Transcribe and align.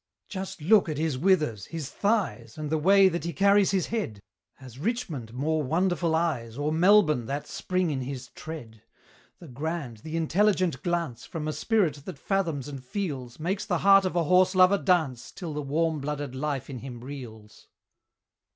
Just 0.29 0.63
look 0.63 0.89
at 0.89 0.97
his 0.97 1.15
withers, 1.15 1.67
his 1.67 1.91
thighs! 1.91 2.57
And 2.57 2.71
the 2.71 2.77
way 2.79 3.07
that 3.07 3.23
he 3.23 3.33
carries 3.33 3.69
his 3.69 3.85
head! 3.85 4.19
Has 4.55 4.79
Richmond 4.79 5.31
more 5.31 5.61
wonderful 5.61 6.15
eyes, 6.15 6.57
Or 6.57 6.71
Melbourne 6.71 7.27
that 7.27 7.45
spring 7.45 7.91
in 7.91 8.01
his 8.01 8.29
tread? 8.29 8.81
The 9.37 9.47
grand, 9.47 9.97
the 9.97 10.17
intelligent 10.17 10.81
glance 10.81 11.27
From 11.27 11.47
a 11.47 11.53
spirit 11.53 12.03
that 12.05 12.17
fathoms 12.17 12.67
and 12.67 12.83
feels, 12.83 13.39
Makes 13.39 13.67
the 13.67 13.77
heart 13.85 14.05
of 14.05 14.15
a 14.15 14.23
horse 14.23 14.55
lover 14.55 14.79
dance 14.79 15.31
Till 15.31 15.53
the 15.53 15.61
warm 15.61 15.99
blooded 15.99 16.33
life 16.33 16.67
in 16.67 16.79
him 16.79 17.01
reels. 17.03 17.67